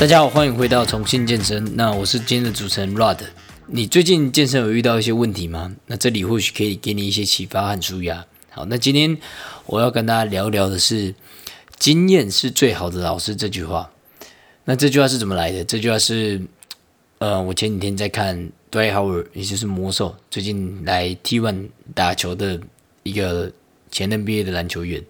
[0.00, 1.76] 大家好，欢迎回到重庆健身。
[1.76, 3.20] 那我是今天的主持人 Rod。
[3.68, 5.74] 你最近健身有遇到一些问题吗？
[5.86, 8.26] 那这里或许可以给你一些启发和舒压。
[8.50, 9.16] 好，那今天
[9.66, 11.14] 我要跟大家聊聊的是
[11.78, 13.88] “经验是最好的老师”这句话。
[14.64, 15.64] 那这句话是怎么来的？
[15.64, 16.42] 这句话是，
[17.18, 18.36] 呃，我前几天在看
[18.70, 22.60] d w y Howard，也就是魔兽，最近来 T1 打球的
[23.04, 23.50] 一个
[23.94, 25.02] 前 NBA 的篮球员，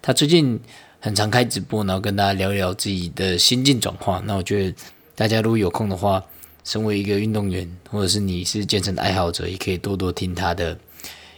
[0.00, 0.60] 他最近。
[0.98, 4.20] 很常开直播，然后跟大家聊一聊自己的心境转化。
[4.24, 4.74] 那我觉得
[5.14, 6.20] 大家如果有空的话，
[6.64, 10.76] 身为一个运动员，或者是你是健身爱好者，也可以多多听他的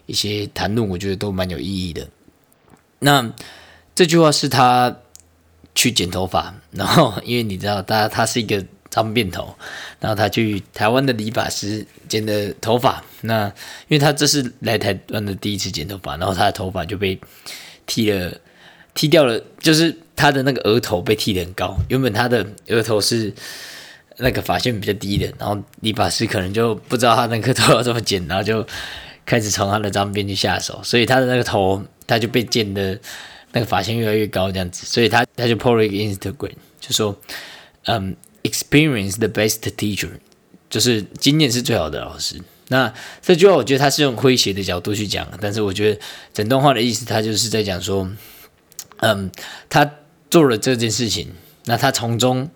[0.07, 2.09] 一些谈论，我觉得都蛮有意义的。
[3.01, 3.30] 那
[3.95, 4.96] 这句话是他
[5.74, 9.55] 去剪头发，然后因为你知道他他是一个脏辫头，
[10.01, 13.02] 然后他去台湾的理发师剪的头发。
[13.23, 13.46] 那
[13.88, 17.19] 因为他这是来台湾的第一次剪头发，然后他的头发就被
[17.87, 18.32] 剃了。
[18.95, 21.76] 剃掉了，就是他的那个额头被剃得很高。
[21.88, 23.32] 原本他的额头是
[24.16, 28.66] 那个发线比较低的，然后理发师可能就不知道他那个头要怎么剪，然后就
[29.24, 32.98] 开始从他的脏辫去下手，所以他的那个头他就被剪的
[33.52, 34.85] 那个发线越来越高这样子。
[34.85, 37.16] 所以他他就 po 了一个 Instagram，就说
[37.87, 40.11] ：“嗯，experience the best teacher，
[40.71, 46.01] 就是经验是最好的老师。”那这句话我觉得他是用诙谐的角度去讲，但是我觉得
[46.35, 48.11] 整段话的意思他就是在讲说。
[49.01, 49.31] 嗯，
[49.69, 49.89] 他
[50.29, 51.29] 做了这件事情，
[51.66, 52.51] 那他从中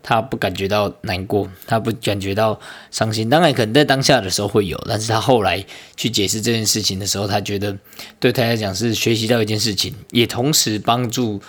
[0.00, 2.60] 他不感觉到难过，他不感觉到
[2.92, 3.28] 伤心。
[3.28, 5.66] 当然，可能在当下的时候会有，但是他后来
[5.96, 7.76] 去解释这件事情的时候，他觉得
[8.20, 11.42] 对他来讲是学习到一件事情，也同时帮助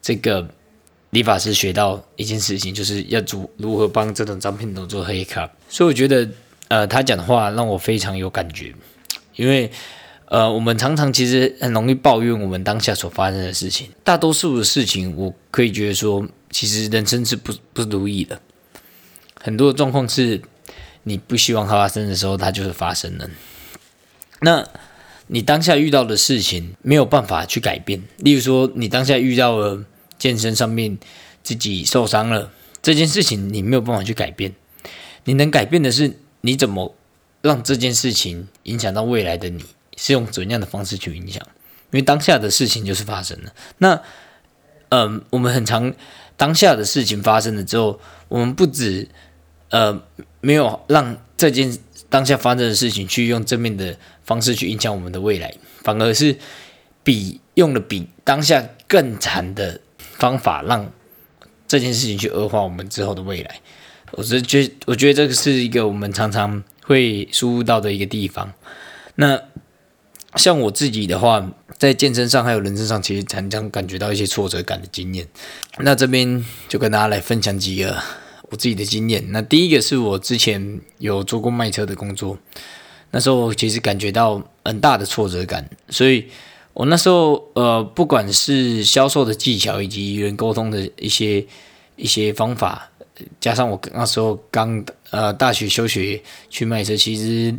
[0.00, 0.48] 这个
[1.10, 5.50] 理发师学到一件事情，就是要如如何帮这种招聘都做黑卡。
[5.68, 6.28] 所以我觉得，
[6.68, 8.74] 呃，他讲的话让我非常有感觉，
[9.36, 9.70] 因为。
[10.30, 13.88] 呃，我们常常其实很容易抱怨我们当下所发生的事情。
[14.04, 18.38] 大多数的事情，我可以觉得说，其实人生是不不如意的。
[19.40, 20.42] 很多的状况是
[21.04, 23.30] 你不希望它发生的时候，它就是发生了。
[24.42, 24.68] 那
[25.28, 28.02] 你当下遇到的事情没有办法去改变。
[28.18, 29.82] 例如说，你当下遇到了
[30.18, 30.98] 健身上面
[31.42, 32.52] 自己受伤了
[32.82, 34.54] 这件事情，你没有办法去改变。
[35.24, 36.94] 你能改变的是你怎么
[37.42, 39.64] 让这件事情影响到未来的你。
[40.00, 41.42] 是用怎样的方式去影响？
[41.90, 43.52] 因为当下的事情就是发生了。
[43.78, 44.00] 那，
[44.90, 45.92] 嗯，我们很常
[46.36, 47.98] 当下的事情发生了之后，
[48.28, 49.08] 我们不止
[49.70, 50.00] 呃
[50.40, 51.76] 没有让这件
[52.08, 55.52] 当下发生的事情去用正面的方式去影响我们的未来，
[55.82, 56.38] 反而是
[57.02, 59.80] 比用了比当下更惨的
[60.18, 60.92] 方法，让
[61.66, 63.60] 这件事情去恶化我们之后的未来。
[64.10, 68.52] 我是觉，我觉得这个是一个我们常常会输入到的一个地方。
[69.14, 69.40] 那。
[70.36, 75.26] 像我自己的话，在健身上还有人生上，其实常常感觉到一些挫折感的经验。
[75.78, 77.96] 那这边就跟大家来分享几个
[78.50, 79.24] 我自己的经验。
[79.32, 82.38] 那第一个是我之前有做过卖车的工作，
[83.10, 86.26] 那时候其实感觉到很大的挫折感，所以
[86.72, 91.44] 我那时候呃，不管是销售的技巧以及与人沟通的一些
[91.96, 92.90] 一些方法，
[93.40, 97.54] 加上我那时候刚呃大学休学去卖车，其实。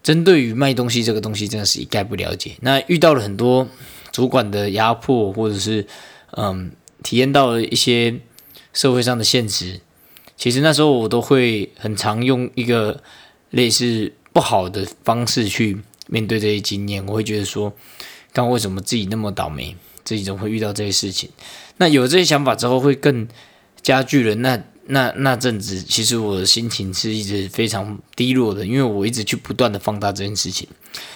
[0.00, 2.52] 针对于卖东西这个东西，真的是一概不了解。
[2.60, 3.68] 那遇到了很多
[4.10, 5.86] 主管的压迫，或者是
[6.30, 6.70] 嗯，
[7.02, 8.18] 体验到了一些
[8.72, 9.80] 社会上的现实。
[10.36, 13.02] 其实那时候我都会很常用一个
[13.50, 15.76] 类似不好的方式去
[16.06, 17.04] 面对这些经验。
[17.04, 17.70] 我会觉得说，
[18.32, 21.30] 刚为什么自己那么倒霉，自己怎么会遇到这些事情？
[21.78, 23.26] 那有这些想法之后，会更
[23.82, 24.62] 加剧了那。
[24.90, 30.66] 那那阵子，其实我的心情是一直非常低落的，因为我一直去不断的放大这件事情。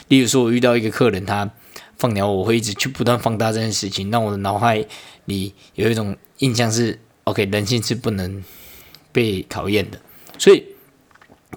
[0.08, 1.50] 例如说，我遇到一个客人，他
[1.96, 4.84] 放鸟，我会一直去不断放大这件事情，让我的脑海
[5.24, 8.44] 里有一种印象是：OK，人性是不能
[9.10, 9.98] 被考验的。
[10.36, 10.62] 所以，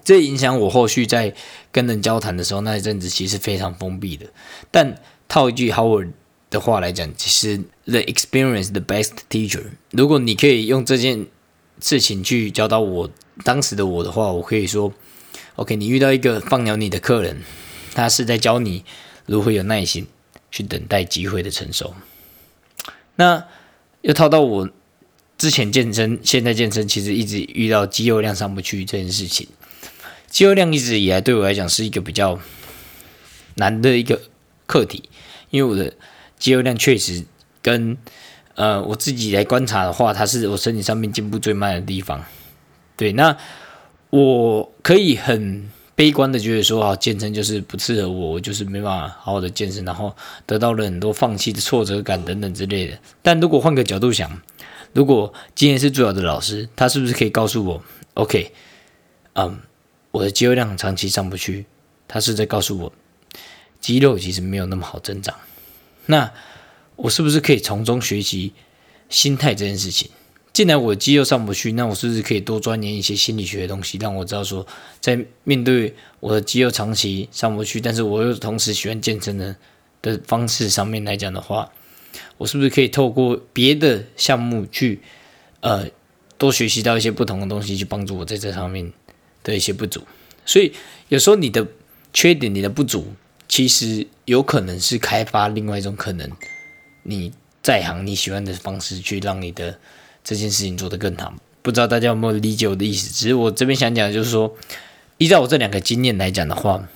[0.02, 1.34] 这影响我后续在
[1.70, 4.24] 跟人交谈的时候，那一阵子其实非常封闭的。
[4.70, 6.12] 但套一句 Howard
[6.50, 9.64] 的话来讲，其实 The experience the best teacher。
[9.90, 11.26] 如果你可以用这件
[11.80, 13.10] 事情去教导我
[13.44, 14.92] 当时的我的话，我可以说
[15.56, 17.42] ：OK，你遇到一个放鸟你的客人，
[17.94, 18.84] 他是在教你
[19.26, 20.06] 如何有耐心
[20.50, 21.94] 去等待机会的成熟。
[23.16, 23.44] 那
[24.02, 24.70] 又套到我
[25.38, 29.48] 之前健身，现在健身，其实一直遇到肌肉量上不去这件事情。
[30.28, 32.38] 肌肉量一直以来对我来讲是一个比较
[33.54, 34.22] 难的一个
[34.66, 35.08] 课题，
[35.50, 35.92] 因为我的
[36.38, 37.24] 肌肉量确实
[37.62, 37.96] 跟。
[38.56, 42.24] 呃，我自己来观察的话，它是我身体上面进步最慢的地方。
[42.96, 43.36] 对，那
[44.08, 50.16] 我可以很悲观的觉得说，啊，健身就是不适合我，我就是没办法好好的健身，然后
[50.46, 52.98] 得到了很多放弃的挫折感等等之类的。
[53.20, 54.40] 但如果换个角度想，
[54.94, 57.82] 如果今天是最好的老师，他是不是可以告诉我
[58.14, 58.52] ，OK，
[59.34, 59.60] 嗯，
[60.12, 61.66] 我的肌肉量长期上不去，
[62.08, 62.90] 他是在告诉我，
[63.86, 65.32] 肌肉其实没有那么好增长。
[66.06, 66.32] 那
[66.96, 68.52] 我是不是可以从中学习
[69.08, 70.10] 心态这件事情？
[70.52, 74.66] 既然我的肌肉上不去，那我是不是可以多钻研一些心理学的东西，让我知道说，
[75.00, 79.54] 在面对我的肌肉长期上不去，但是我又同时喜欢健身的
[80.02, 81.70] 的方式上面来讲的话，
[82.38, 85.00] 我是不是可以透过别的项目去，
[85.60, 85.88] 呃，
[86.36, 88.92] 多学习到一些不同的东西，去帮助我在这上面
[89.44, 90.02] 的一些不足？
[90.44, 90.72] 所以
[91.08, 91.64] 有时候你的
[92.12, 93.14] 缺点、你的不足，
[93.56, 96.30] 其实有可能是开发另外一种可能，
[97.04, 97.32] 你
[97.62, 99.78] 在行你喜欢的方式去让你的。
[100.22, 101.32] 这件事情做得更好，
[101.62, 103.14] 不知道大家有没有理解我的意思？
[103.14, 104.54] 只是我这边想讲，就是说，
[105.16, 106.86] 依照我这两个经验来讲的话，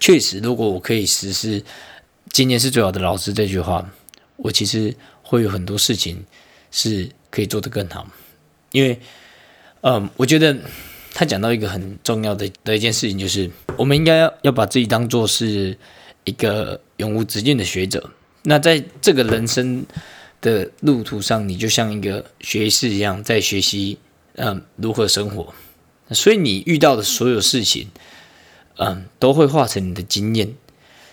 [0.00, 1.62] 确实，如果我可以实施
[2.30, 3.88] “今年是最好的老师”这句话，
[4.36, 6.22] 我其实会有很多事情
[6.72, 8.06] 是可以做得更好。
[8.72, 9.00] 因为，
[9.82, 10.56] 嗯，我觉得
[11.12, 15.76] 他讲到一个很重要的的一件事情，就是我们应该要要把自己当做是
[16.24, 18.10] 一个永无止境的学者。
[18.42, 19.84] 那在这个人生。
[20.42, 23.98] 的路途上，你就像一个学士一样，在学习，
[24.36, 25.52] 嗯，如何生活。
[26.12, 27.88] 所以你遇到的所有事情，
[28.78, 30.54] 嗯，都会化成你的经验，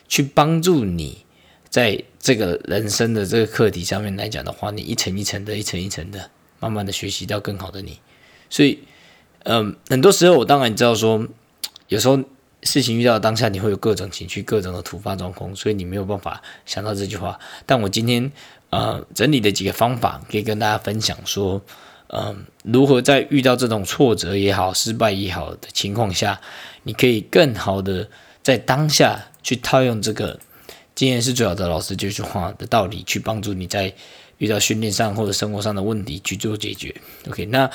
[0.07, 1.25] 去帮助你
[1.67, 7.99] 在这个人生的这个课题上面来讲的话，你一层一层的，一层一层的，慢慢的学习到更好的你。
[8.49, 8.79] 所以，
[9.43, 11.25] 嗯，很多时候我当然知道说，
[11.87, 12.19] 有时候
[12.63, 17.39] 事情遇到当下，你会有各种情绪、各种的突发状况，所以你没有办法想到这句话。
[17.65, 18.31] 但我今天。
[18.69, 21.61] 呃，整理的几个方法可以跟大家分享，说，
[22.07, 26.41] 嗯，如何在遇到这种挫折也好、失败也好的情况下，
[26.83, 28.09] 你可以更好的
[28.43, 30.37] 在当下去套用这个
[30.93, 33.93] “经验是最好的老师”这句话的道理，去帮助你在
[34.39, 36.93] 遇到训练上或者生活上的问题去做解决。
[37.29, 37.71] OK，那，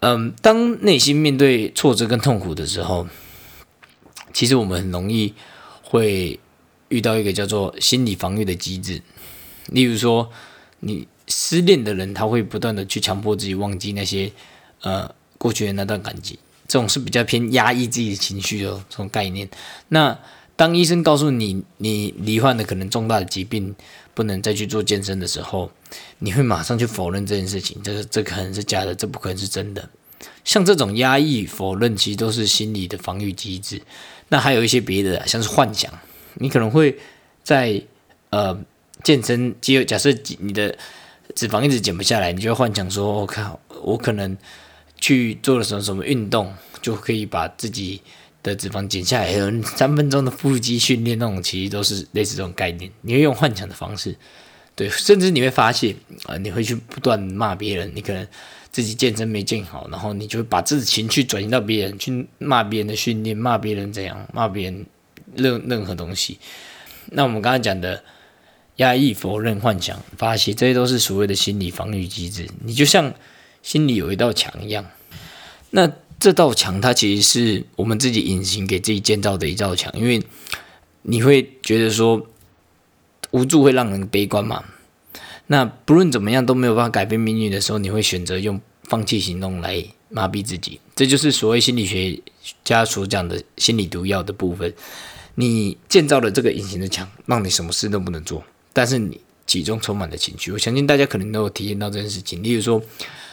[0.00, 3.06] 嗯，当内心面对挫折跟痛苦的时候，
[4.32, 5.34] 其实我们很容易
[5.82, 6.40] 会
[6.88, 9.02] 遇到一个叫做心理防御的机制。
[9.66, 10.30] 例如说，
[10.80, 14.32] 你失恋的人，他会不断的去强迫自己忘记那些
[14.80, 19.48] 呃过去的那段感情，这种是比较偏压抑自己的情绪的这种概念。
[19.88, 20.18] 那
[20.56, 23.74] 当医生告诉你你罹患的可能重大的疾病，
[24.20, 25.70] 不能再去做健身的时候，
[26.18, 29.88] 你会马上去否认这件事情，这个这可能是假的，这不可能是真的。
[30.44, 33.80] 像这种压抑、否认，其实都是心理的防御机制。
[34.28, 35.90] 那还有一些别的，像是幻想，
[36.34, 36.98] 你可能会
[37.42, 37.82] 在
[38.28, 38.62] 呃。
[39.02, 40.76] 健身肌肉，假设你的
[41.34, 44.36] 脂肪一直减不下来，你就会幻想说：“我靠，我可能
[45.00, 46.52] 去做了什么什么运动，
[46.82, 48.02] 就可以把自己
[48.42, 52.90] 的脂肪减下来。”还有三分钟的腹肌训练那种，其实都是类似这种概念。
[53.02, 54.16] 你会用幻想的方式，
[54.74, 55.94] 对，甚至你会发现
[56.24, 57.90] 啊，你会去不断骂别人。
[57.94, 58.26] 你可能
[58.70, 64.86] 自己健身没健好，然后你就会把自己情绪转移到别人，去骂别人的训练，骂别人怎样，骂别人
[65.34, 66.38] 任任何东西。
[67.06, 68.02] 那我们刚才讲的。
[68.76, 72.48] 压抑、否认、幻想、发泄，这些都是所谓的心理防御机制。
[72.64, 73.12] 你就像
[73.62, 74.86] 心里有一道墙一样，
[75.68, 75.86] 那
[76.20, 80.22] 这道墙它其实是我们自己隐形给自己建造的一道墙，因为
[81.02, 82.26] 你会觉得说
[83.30, 84.62] 无助会让人悲观嘛。
[85.46, 90.78] 那不论怎么样都没有办法改变命运的时候，你会选择用放弃行动来麻痹自己。
[90.94, 92.20] 这就是所谓心理学
[92.62, 94.72] 家所讲的心理毒药的部分。
[95.36, 98.44] 你建造了这个隐形的墙，让你什么事都不能做。
[98.74, 102.42] 但是你其中充满了情绪，我相信大家可能都有体验到这件事情。
[102.42, 102.82] 例如说，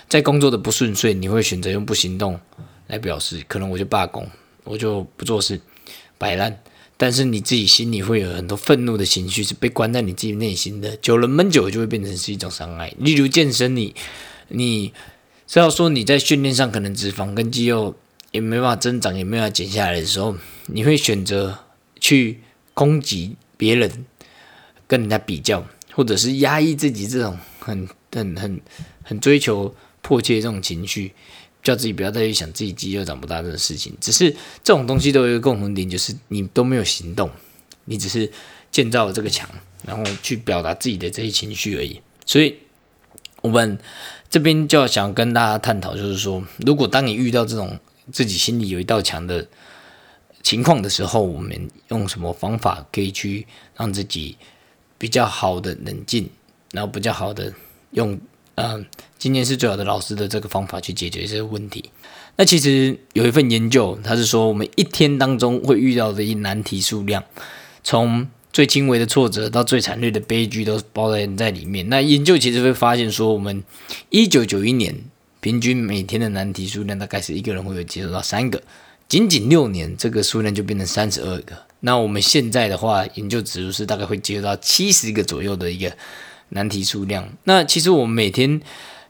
[0.07, 2.39] 在工作的不顺遂，你会选择用不行动
[2.87, 4.27] 来表示，可能我就罢工，
[4.63, 5.61] 我就不做事，
[6.17, 6.61] 摆烂。
[6.97, 12.93] 但是你自己心里会有很多愤怒的情绪，是被关在你自己内心的，久了闷久了就会变成是一种伤害。
[12.97, 13.93] 例如健身，你
[14.47, 14.91] 你
[15.45, 17.95] 知道说你在训练上可能脂肪跟肌肉
[18.31, 21.59] 也没办法增长，也没办法减下来的时候，你会选择
[21.99, 22.39] 去
[22.73, 24.05] 攻击别人。
[24.89, 28.61] 跟人家比较，或者是压抑自己这种很、很、很、
[29.03, 31.11] 很追求迫切这种情绪，
[31.67, 33.93] 叫自己不要再去想自己肌肉长不大这个事情。
[33.99, 34.31] 只是
[34.63, 37.29] 这种东西都有一个共同点，就是你都没有行动，
[37.85, 38.31] 你只是
[38.71, 39.49] 建造了这个墙，
[39.85, 41.99] 然后去表达自己的这些情绪而已。
[42.25, 42.55] 所以，
[43.41, 43.77] 我们
[44.29, 47.77] 这边就要想跟大家探讨，就是说，如果当你遇到这种
[48.11, 49.45] 自己心里有一道墙的
[50.41, 53.45] 情况的时候，我们用什么方法可以去
[53.75, 54.37] 让自己？
[54.99, 56.27] 比较好的冷静，
[56.71, 57.53] 然后比较好的
[57.91, 58.19] 用，
[58.57, 58.83] 嗯，
[59.19, 61.91] 今天是最好的老师的这个方法去解决这个问题。
[62.37, 67.23] 那其实有一份研究，它是说我们一天当中会遇到的一难题数量，
[67.83, 71.87] 从最轻微的挫折到最惨烈的悲剧都包在在里面。
[71.89, 73.63] 那研究其实会发现说，我们
[74.09, 74.95] 一九九一年
[75.39, 78.59] 平均每天的难题数量大概是一个人会有接受到三个，
[79.07, 81.55] 仅仅六年这个数量就变成三十二个。
[81.81, 85.95] 那我们现在的话，研究指数是大概会接受到七十个左右的一个
[86.49, 87.27] 难题数量。
[87.43, 88.61] 那其实我们每天。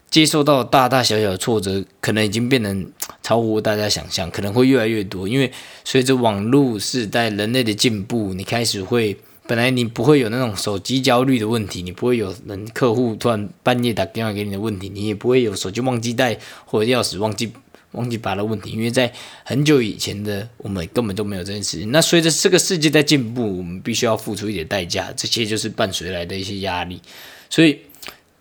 [0.10, 2.89] 接受到大大小小的挫折，可能已经变成
[3.22, 5.27] 超乎大家想象，可能会越来越多。
[5.27, 5.51] 因为
[5.84, 17.51] 随着网络时代人类的进步，你开始会本来你不会有那种手机焦虑的问题，你不会有人客户突然半夜打电话给你的问题，你也不会有手机忘记带或者钥匙忘记
[17.97, 18.71] 忘记把的问题。
[18.71, 19.11] 因为在
[19.43, 21.91] 很久以前的我们根本都没有这件事情。
[21.91, 27.01] 那随着这个世界在进步，我们必须要付出一点代价，这些就是伴随来的一些压力。
[27.49, 27.79] 所以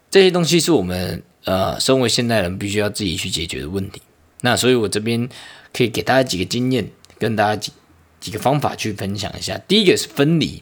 [0.09, 1.23] 这些东西是我们。
[1.47, 4.03] 呃，身为现代人，必须要自己去解决的问题。
[4.41, 5.29] 那所以，我这边
[5.73, 7.71] 可以给大家几个经验，跟大家几
[8.19, 9.57] 几个方法去分享一下。
[9.69, 10.61] 第一个是分离，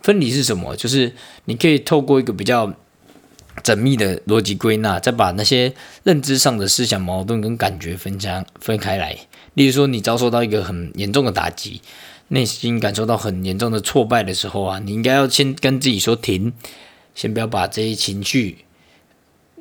[0.00, 0.76] 分离是什么？
[0.76, 1.12] 就是
[1.46, 2.72] 你可以透过一个比较
[3.62, 5.72] 缜密的逻辑归纳，再把那些
[6.04, 9.16] 认知上的思想矛盾跟感觉分享分开来。
[9.54, 11.80] 例如说，你遭受到一个很严重的打击，
[12.28, 16.52] 内心感受到很严重的挫败的时候啊，你应该要先跟自己说停，
[17.14, 18.64] 先不要把这些情绪。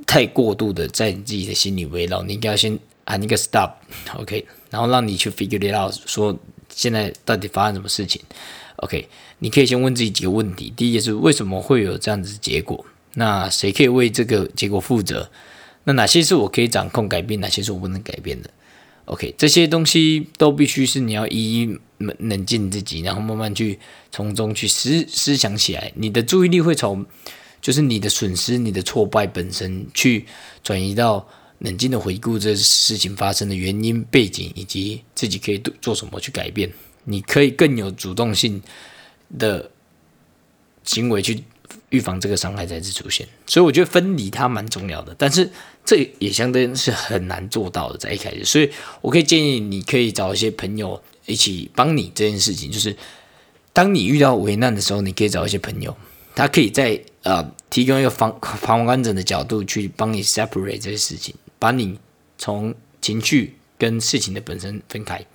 [0.07, 6.35] 太过度的在你自己的心里围绕，你应该要先按一个 stop，OK，然后让你去 figure it out，说
[6.73, 8.19] 现在到底发生什么事情
[8.77, 12.83] ，OK，你可以先问自己几个问题，第一个是为什么会有这样子的结果？
[13.15, 15.29] 那谁可以为这个结果负责？
[15.83, 18.49] 那哪些是我可以掌控改变，哪些是我不能改变的
[19.05, 23.79] ？OK，这些东西都必须是你要一一冷静自己，然后慢慢去
[24.11, 27.05] 从中去思思想起来，你的注意力会从。
[27.61, 30.25] 就是你的损失、你的挫败本身，去
[30.63, 31.23] 转移到
[31.59, 36.73] 冷静的回顾这事情发生的原因、背景，以及自己可以做什么去改变。
[37.03, 38.59] 你可以更有主动性
[39.37, 39.69] 的
[40.83, 41.43] 行为去
[41.91, 43.25] 预防这个伤害再次出现。
[43.45, 45.49] 所以我觉得分离它蛮重要的，但是
[45.85, 48.43] 这也相对是很难做到的，在一开始。
[48.43, 48.69] 所以
[48.99, 52.69] 我可以建议你可以找一些朋友一起帮你这件事情。
[52.69, 52.97] 就是
[53.71, 55.95] 当你遇到危难的时候，你可以找一些朋友。
[56.33, 61.99] 他可以在呃提供一个旁旁观者的角度去帮你 separate 这些事情，把你
[62.37, 65.25] 从情绪跟事情的本身分开。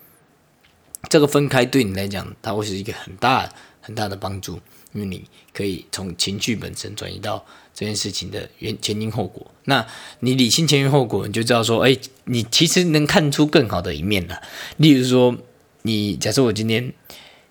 [1.11, 3.47] 这个分开对你来讲，它会是一个很大
[3.83, 4.59] 很大的帮助，
[4.97, 5.23] 因为你
[5.53, 9.47] 可以从情绪本身转移到这件事情的原前因后果。
[9.67, 9.87] 那
[10.19, 14.43] 你理清前因后果，你就知道说，哎，你其实能看出更好的一面了。
[14.79, 15.37] 例如说，
[15.83, 16.93] 你假设我今天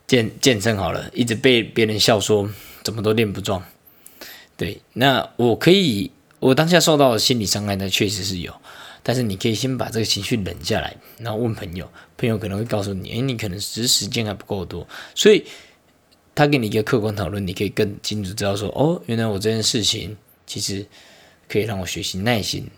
[0.06, 2.50] 健健身好了，一直被别人笑说。
[2.86, 3.64] 怎么都练不壮，
[4.56, 8.54] 对，那我可以，我当下受到的心理伤害，那确实是有，
[9.02, 15.44] 但是你可以先把这个情绪冷下来，然后问朋友，朋友可能会告诉你，诶，你可能只是时间还不够多，所以
[16.36, 20.16] 他给你一个客观讨论，你可以更清楚知道说，哦，原来我这件事情
[20.46, 20.86] 其实
[21.48, 22.70] 可以让我学习耐心，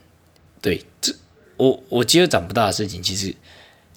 [0.62, 1.14] 对，这
[1.58, 3.36] 我我接着长不大的事情，其实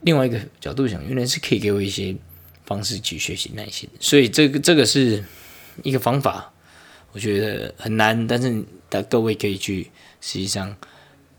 [0.02, 2.16] 另外一个角度想，原来是可以给我一些
[2.64, 5.22] 方式去学习耐心，所以这个这个是。
[5.84, 6.52] 一个方法，
[7.12, 9.84] 我觉得很难，但是大各位可以去，
[10.20, 10.76] 实际上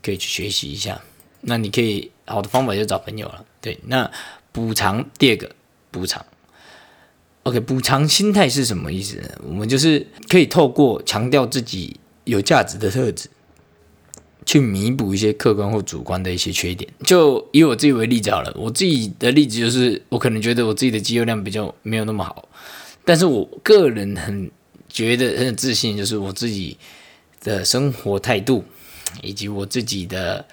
[0.02, 1.00] 可以去学习一下。
[1.42, 3.44] 那你可以好的方法就找朋友了。
[3.60, 4.10] 对，那
[4.50, 5.54] 补偿第二个
[5.92, 6.24] 补偿
[7.44, 9.28] ，OK，补偿心态是什么意思呢？
[9.48, 13.28] 我们就是可以透过强调自己有价值的特质，
[14.46, 16.88] 去弥补一些客观或主观的一些缺点。
[17.04, 22.48] 就以我自己为例子好了，我自己的例子就是，我可能觉得我自己的肌肉量比较没有那么好。
[23.04, 24.50] 但是我个人很
[24.88, 26.76] 觉得很有自信，就是我自己
[27.42, 28.64] 的生活态度，
[29.22, 30.46] 以及我自己的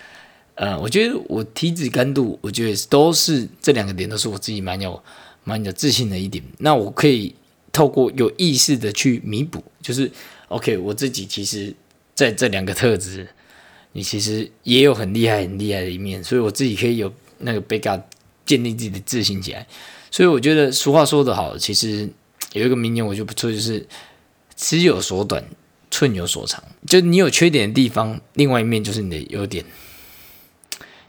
[0.56, 5.02] 呃，我觉得我体脂干度，我觉得都是这两个点，都是我自己蛮有
[5.44, 6.44] 蛮有自信的一点。
[6.60, 7.36] 那我可以
[7.72, 10.12] 透过有意识的去弥补，就是
[10.48, 11.74] OK，我自己其实
[12.16, 13.28] 在这两个特质，
[13.94, 17.82] 你其实也有很厉害很厉害的一面，所以我自己可以有那个 big
[18.46, 19.68] 建立自己的自信起来。
[20.12, 22.10] 所以我觉得俗话说得好，其实。
[22.54, 23.88] 有一个名言我就不错，就是
[24.58, 25.46] “尺有所短，
[25.92, 26.64] 寸有所长”。
[26.88, 29.64] 就你有缺点的地方，另外一面就是你的优点。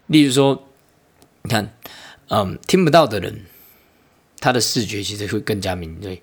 [0.09, 0.69] 例如说，
[1.41, 1.75] 你看，
[2.29, 3.47] 嗯，听不到的人，
[4.41, 6.17] 他的视觉其实会更加敏锐；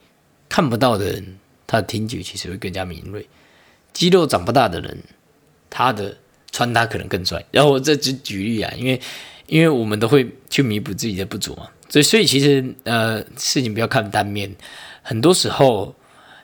[0.50, 3.26] 看不到的人，他的听觉其实会更加敏锐。
[3.94, 4.98] 肌肉长不大的人，
[5.70, 6.18] 他的
[6.52, 7.44] 穿搭可能更帅。
[7.52, 9.00] 然后我这只举例啊，因为
[9.46, 14.54] 因为我们都会去弥补自己的不足嘛，所以所以其实呃，事情不要看单面。
[15.02, 15.96] 很多时候，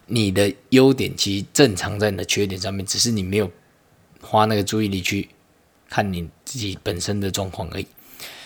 [0.08, 3.51] 你的优点其实正常在你的缺点上面，只是你没有
[4.22, 5.27] 花那个注意力去
[5.89, 7.86] 看你自己本身的状况而已。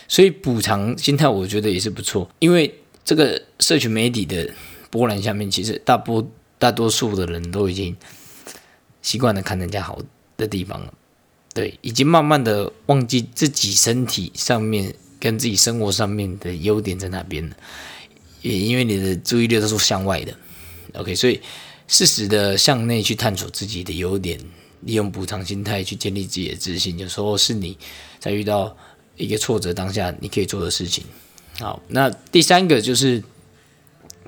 [0.07, 2.29] 所以补偿心态，我觉得也是不错。
[2.39, 2.73] 因为
[3.07, 4.53] 这个社群媒体的
[4.89, 7.95] 波澜下面，其实大部大多数的人都已经
[9.01, 10.01] 习惯了看人家好
[10.35, 10.93] 的地方了，
[11.53, 17.55] 对，已经慢慢的忘记自己身体上面跟自己生活上面的优点在哪边了，
[18.41, 20.35] 也因为你的注意力都是向外的
[20.95, 21.39] ，OK，所以
[21.87, 24.37] 适时的向内去探索自己的优点，
[24.81, 27.77] 利用补偿心态去建立自己的自信，有时候是你
[28.19, 28.75] 在遇到
[29.15, 31.05] 一个挫折当下你可以做的事情。
[31.59, 33.23] 好，那第三个就是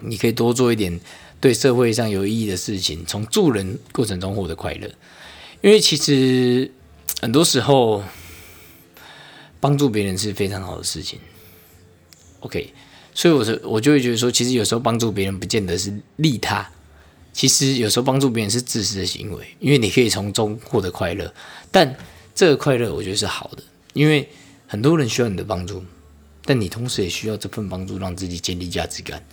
[0.02, 1.00] 你可以多做一点
[1.40, 4.90] 对社会上有意义的事情，从助人过程中获得快乐。
[5.62, 6.72] 因为其实
[7.22, 8.04] 很多时候
[9.60, 11.20] 帮助别人是非常好的事情。
[12.40, 12.74] OK，
[13.14, 16.68] 所以我说我就会觉得说，其实有时候帮助别人不见得是利他，
[17.32, 21.32] 其实有时候帮助别人是自私的行为，因为你可以从中获得快乐。
[21.70, 21.96] 但
[22.34, 24.28] 这个快乐我觉得是好的，因为
[24.66, 25.84] 很多人需要你的帮助。
[26.50, 29.24] 但你同时也需要这份帮助，让自己建立价值感。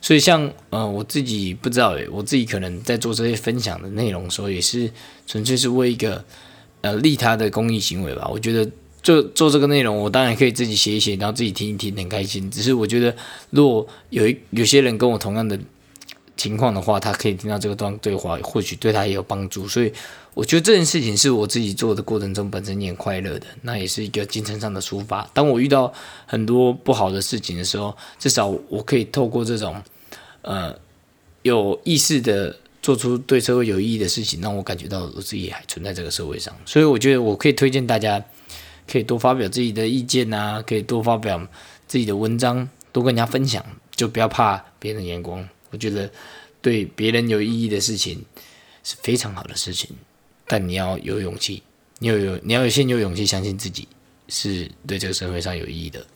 [0.00, 4.90] 所以，像呃，我自己不知道诶，我自己可能在做这些分享的内容的时候，也是
[5.28, 6.24] 纯粹是为一个
[6.80, 8.28] 呃利他的公益行为吧。
[8.28, 8.68] 我觉得
[9.00, 12.50] 做做这个内容，我当然可以自己写一写，然后自己听一听，很开心。
[12.50, 13.14] 只是我觉得，
[13.50, 15.56] 如果有一有些人跟我同样的
[16.36, 19.66] 情况的话，他可以听到这个段对话，或许对他也有帮助。
[19.66, 19.92] 所以。
[20.36, 25.26] 我觉得这件事情是我自己做的过程中本身也快乐的，那也是一个精神上的抒发。
[25.32, 25.90] 当我遇到
[26.26, 29.82] 很多不好的事情的时候，至少我可以透过这种
[30.42, 30.78] 呃
[31.40, 36.54] 有意识的做出对社会有意义的事情，让我感觉到我自己还存在这个社会上。
[36.66, 38.22] 所以我觉得我可以推荐大家，
[38.86, 41.40] 可以多发表自己的意见啊，可以多发表
[41.88, 43.64] 自己的文章，多跟人家分享，
[43.94, 45.48] 就不要怕别人的眼光。
[45.76, 46.10] 觉得
[46.62, 48.24] 对别人有意义的事情
[48.82, 49.90] 是非常好的事情。
[50.48, 51.62] 但你要有勇气，
[51.98, 53.88] 你要有，你要先有勇气相信自己
[54.28, 56.06] 是对这个社会上有意义的，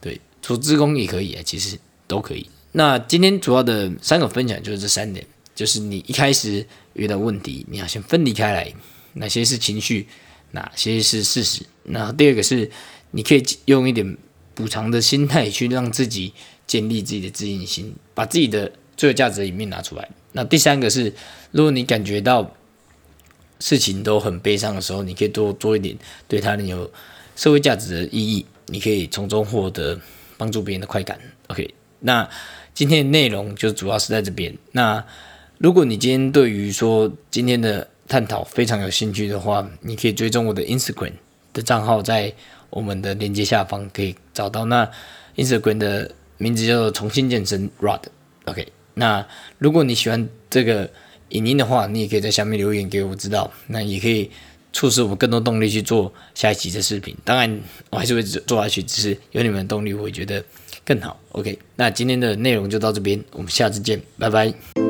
[0.00, 2.50] 对，做职工也可以啊，其实都可以。
[2.72, 8.74] 那今天主要的三个分享就是这三点，就是你一开始遇到问题，你要先分离开来，
[9.14, 10.08] 哪些是情绪，
[10.50, 11.62] 哪些是事实。
[11.84, 12.68] 那第二个是，
[13.12, 14.18] 你可以用一点
[14.52, 16.32] 补偿的心态去让自己
[16.66, 20.08] 建立自己的自信心，把自己的最有价值的一面拿出来。
[20.32, 21.12] 那第三个是，
[21.50, 22.54] 如果你感觉到
[23.60, 25.96] 事情都很悲伤的时候，你可以多做一点
[26.28, 26.90] 对他人有
[27.34, 29.98] 社会价值的意义，你可以从中获得
[30.36, 31.18] 帮助别人的快感。
[31.48, 32.28] OK，那
[32.74, 34.54] 今天的内容就主要是在这边。
[34.72, 35.02] 那
[35.58, 41.12] 如果你今天对于说今天的探讨非常有兴趣的话，你可以追踪我的 Instagram
[41.54, 42.32] 的账号，在
[42.68, 44.66] 我们的链接下方可以找到。
[44.66, 44.90] 那
[45.36, 48.02] Instagram 的名字叫做重新健身 Rod。
[48.44, 49.26] OK，那
[49.58, 50.90] 如果你喜欢这个。
[51.30, 54.30] 影音的话，你也可以在下面留言给我知道，那也可以
[54.72, 57.16] 促使我更多动力去做下一期的视频。
[57.24, 60.42] 当然，我还是会做下去，只是有你们的动力，我会觉得
[60.84, 61.18] 更好。
[61.32, 64.85] OK，那今天的内容就到这边，我们下次见，拜拜。